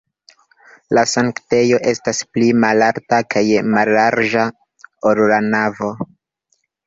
La 0.97 1.01
sanktejo 1.09 1.79
estas 1.91 2.21
pli 2.37 2.47
malalta 2.63 3.19
kaj 3.35 3.43
mallarĝa, 3.75 4.47
ol 5.11 5.23
la 5.33 5.41
navo. 5.51 5.91